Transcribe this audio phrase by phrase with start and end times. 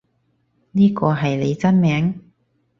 [0.71, 2.31] 呢個係你真名？